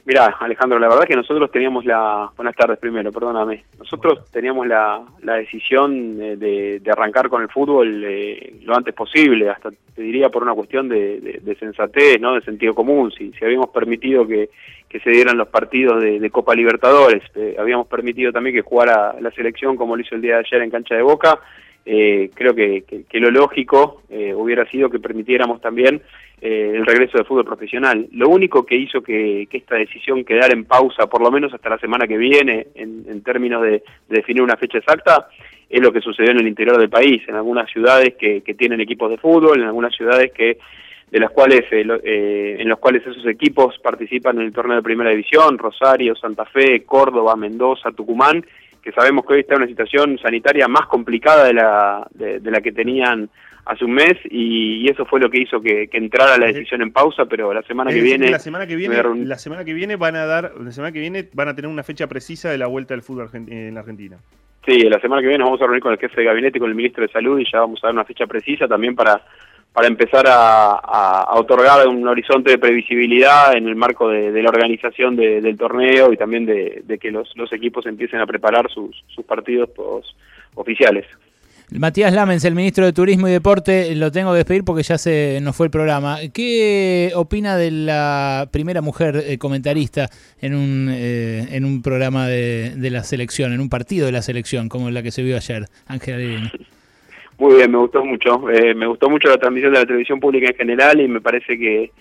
Mira, 0.08 0.38
Alejandro, 0.40 0.80
la 0.80 0.88
verdad 0.88 1.04
es 1.04 1.10
que 1.10 1.18
nosotros 1.18 1.52
teníamos 1.52 1.84
la... 1.84 2.32
Buenas 2.38 2.56
tardes 2.56 2.80
primero, 2.80 3.12
perdóname. 3.12 3.66
Nosotros 3.78 4.32
teníamos 4.32 4.66
la, 4.66 5.04
la 5.22 5.34
decisión 5.34 6.18
de, 6.18 6.80
de, 6.80 6.92
arrancar 6.92 7.28
con 7.28 7.42
el 7.42 7.50
fútbol 7.50 8.06
eh, 8.06 8.56
lo 8.64 8.74
antes 8.74 8.94
posible, 8.94 9.50
hasta 9.50 9.70
te 9.70 10.02
diría 10.02 10.30
por 10.30 10.44
una 10.44 10.54
cuestión 10.54 10.88
de, 10.88 11.42
de, 11.44 11.56
sensatez, 11.56 12.22
¿no? 12.22 12.36
de 12.36 12.42
sentido 12.42 12.74
común. 12.74 13.12
Si, 13.12 13.34
si 13.34 13.44
habíamos 13.44 13.72
permitido 13.72 14.26
que, 14.26 14.50
que 14.88 15.02
se 15.02 15.10
dieran 15.10 15.38
los 15.38 15.50
partidos 15.50 16.02
de, 16.02 16.30
Copa 16.30 16.56
Libertadores, 16.56 17.24
eh, 17.36 17.58
habíamos 17.60 17.88
permitido 17.88 18.32
también 18.32 18.56
que 18.56 18.62
jugara 18.62 19.14
la 19.20 19.32
selección 19.32 19.76
como 19.76 19.98
lo 19.98 20.04
hizo 20.04 20.16
el 20.16 20.22
día 20.22 20.36
de 20.36 20.46
ayer 20.46 20.62
en 20.62 20.72
cancha 20.72 20.96
de 20.96 21.02
Boca, 21.02 21.38
eh, 21.90 22.32
creo 22.34 22.54
que, 22.54 22.84
lo 23.14 23.32
lógico 23.32 24.02
eh, 24.10 24.34
hubiera 24.34 24.70
sido 24.70 24.90
que 24.90 25.00
permitiéramos 25.00 25.62
también 25.62 26.02
eh, 26.42 26.74
el 26.76 26.86
regreso 26.86 27.18
del 27.18 27.26
fútbol 27.26 27.46
profesional. 27.46 28.10
Lo 28.12 28.28
único 28.28 28.66
que 28.66 28.76
hizo 28.76 29.02
que, 29.02 29.48
esta 29.50 29.76
decisión 29.76 30.26
quedara 30.26 30.52
en 30.52 30.66
pausa, 30.66 31.08
por 31.08 31.22
lo 31.22 31.32
menos 31.32 31.54
hasta 31.54 31.70
la 31.70 31.80
semana 31.80 32.06
que 32.06 32.18
viene, 32.18 32.68
en, 32.76 33.24
términos 33.24 33.64
de, 33.64 33.84
definir 34.10 34.42
una 34.42 34.58
fecha 34.58 34.80
exacta, 34.80 35.30
es 35.70 35.82
lo 35.82 35.94
que 35.94 36.02
sucedió 36.02 36.32
en 36.32 36.42
el 36.42 36.48
interior 36.50 36.78
del 36.78 36.90
país, 36.90 37.22
en 37.26 37.36
algunas 37.36 37.72
ciudades 37.72 38.16
que, 38.16 38.42
tienen 38.58 38.82
equipos 38.82 39.10
de 39.10 39.18
fútbol, 39.18 39.62
en 39.62 39.68
algunas 39.68 39.96
ciudades 39.96 40.34
que 40.34 40.58
de 41.10 41.20
las 41.22 41.32
cuales 41.32 41.64
en 41.72 42.68
los 42.68 42.80
cuales 42.80 43.02
esos 43.08 43.26
equipos 43.28 43.80
participan 43.80 44.40
en 44.40 44.48
el 44.48 44.52
torneo 44.52 44.76
de 44.76 44.84
primera 44.84 45.10
división, 45.12 45.58
Rosario, 45.58 46.18
Santa 46.18 46.44
Fe, 46.44 46.84
Córdoba, 46.84 47.38
Mendoza, 47.38 47.94
Tucumán, 47.94 48.44
que 48.88 48.94
sabemos 48.94 49.26
que 49.26 49.34
hoy 49.34 49.40
está 49.42 49.56
en 49.56 49.64
una 49.64 49.68
situación 49.68 50.18
sanitaria 50.18 50.66
más 50.70 50.88
complicada 50.88 51.44
de 51.44 51.54
la, 51.54 52.08
de, 52.14 52.40
la 52.50 52.62
que 52.62 52.72
tenían 52.72 53.30
hace 53.66 53.84
un 53.84 53.92
mes 53.92 54.14
y, 54.30 54.90
eso 54.90 55.06
fue 55.06 55.20
lo 55.20 55.30
que 55.30 55.42
hizo 55.42 55.60
que, 55.60 55.90
entrara 55.92 56.38
la 56.38 56.46
decisión 56.46 56.82
en 56.82 56.94
pausa, 56.94 57.26
pero 57.26 57.54
la 57.54 57.64
semana 57.64 57.92
que 57.92 58.00
viene 58.00 58.32
la 58.32 58.40
semana 58.40 58.66
que 58.66 58.78
viene 58.78 58.96
la 59.26 59.38
semana 59.38 59.66
que 59.66 59.74
viene 59.74 59.98
van 59.98 60.16
a 60.16 60.26
dar 60.26 60.54
la 60.58 60.72
semana 60.72 60.94
que 60.94 61.02
viene 61.02 61.28
van 61.34 61.50
a 61.50 61.54
tener 61.56 61.70
una 61.70 61.84
fecha 61.84 62.08
precisa 62.08 62.50
de 62.50 62.58
la 62.58 62.68
vuelta 62.68 62.94
del 62.94 63.04
fútbol 63.04 63.30
en 63.34 63.74
la 63.74 63.82
Argentina. 63.82 64.20
Sí, 64.66 64.80
la 64.84 65.02
semana 65.02 65.22
que 65.22 65.28
viene 65.28 65.40
nos 65.40 65.48
vamos 65.50 65.62
a 65.62 65.66
reunir 65.66 65.84
con 65.84 65.92
el 65.92 66.00
jefe 66.00 66.22
de 66.22 66.28
gabinete 66.28 66.58
y 66.58 66.62
con 66.62 66.70
el 66.70 66.76
ministro 66.76 67.04
de 67.04 67.12
Salud 67.12 67.38
y 67.40 67.52
ya 67.52 67.60
vamos 67.60 67.84
a 67.84 67.88
dar 67.88 67.94
una 67.94 68.06
fecha 68.06 68.26
precisa 68.26 68.70
también 68.70 68.96
para 68.96 69.22
para 69.78 69.90
empezar 69.90 70.26
a, 70.28 71.36
otorgar 71.36 71.88
un 71.88 72.08
horizonte 72.08 72.50
de 72.50 72.58
previsibilidad 72.58 73.56
en 73.56 73.68
el 73.68 73.76
marco 73.76 74.10
de, 74.10 74.42
la 74.42 74.50
organización 74.50 75.16
del 75.16 75.56
torneo 75.56 76.12
y 76.12 76.18
también 76.18 76.48
de, 76.48 76.98
que 77.00 77.12
los, 77.12 77.30
equipos 77.52 77.86
empiecen 77.86 78.20
a 78.20 78.26
preparar 78.26 78.72
sus, 78.72 78.96
partidos 79.28 79.70
oficiales. 80.56 81.06
Matías 81.70 82.12
Lamens, 82.12 82.44
el 82.46 82.56
ministro 82.56 82.86
de 82.86 82.94
Turismo 82.94 83.28
y 83.28 83.32
Deporte, 83.32 83.94
lo 83.94 84.12
tengo 84.12 84.32
que 84.32 84.38
despedir 84.38 84.64
porque 84.64 84.82
ya 84.82 84.98
se 84.98 85.38
nos 85.44 85.56
fue 85.56 85.68
el 85.68 85.72
programa. 85.72 86.18
¿Qué 86.34 87.12
opina 87.14 87.56
de 87.56 87.70
la 87.70 88.50
primera 88.52 88.82
mujer 88.82 89.26
eh, 89.28 89.38
comentarista 89.38 90.10
en 90.42 90.56
un, 90.56 90.90
eh, 90.92 91.50
en 91.52 91.66
un 91.66 91.84
programa 91.84 92.28
de, 92.28 92.74
la 92.90 93.04
selección, 93.04 93.54
en 93.54 93.62
un 93.62 93.70
partido 93.70 94.08
de 94.08 94.12
la 94.12 94.24
selección, 94.24 94.70
como 94.70 94.90
la 94.90 95.04
que 95.04 95.12
se 95.12 95.22
vio 95.22 95.38
ayer, 95.38 95.66
Ángela 95.86 96.18
Levin? 96.18 96.50
Muy 97.38 97.56
bien, 97.56 97.72
me 97.72 97.78
gustó 97.78 98.04
mucho. 98.04 98.50
Eh, 98.50 98.74
me 98.74 98.88
gustó 98.88 99.10
mucho 99.10 99.28
la 99.30 99.38
transmisión 99.38 99.74
de 99.74 99.80
la 99.80 99.86
televisión 99.86 100.20
pública 100.20 100.48
en 100.50 100.56
general 100.56 101.00
y 101.00 101.08
me 101.08 101.22
parece 101.22 101.58
que, 101.58 101.92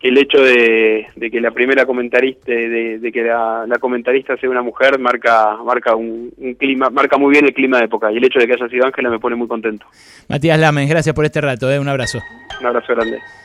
el 0.00 0.18
hecho 0.18 0.42
de, 0.42 1.06
que 1.30 1.40
la 1.40 1.52
primera 1.52 1.86
comentarista, 1.86 2.50
de, 2.50 3.10
que 3.12 3.22
la, 3.22 3.78
comentarista 3.80 4.36
sea 4.36 4.50
una 4.50 4.62
mujer, 4.62 4.98
marca 4.98 5.56
marca 5.64 5.94
un, 5.94 6.32
clima, 6.58 6.90
marca 6.90 7.16
muy 7.16 7.30
bien 7.30 7.44
el 7.44 7.54
clima 7.54 7.78
de 7.78 7.84
época. 7.84 8.10
Y 8.10 8.16
el 8.16 8.24
hecho 8.24 8.40
de 8.40 8.46
que 8.46 8.54
haya 8.54 8.68
sido 8.68 8.84
Ángela 8.84 9.10
me 9.10 9.20
pone 9.20 9.36
muy 9.36 9.46
contento. 9.46 9.86
Matías 10.28 10.58
Lames, 10.58 10.88
gracias 10.88 11.14
por 11.14 11.24
este 11.24 11.40
rato. 11.40 11.70
Eh. 11.70 11.78
Un 11.78 11.88
abrazo. 11.88 12.18
Un 12.60 12.66
abrazo 12.66 12.94
grande. 12.94 13.18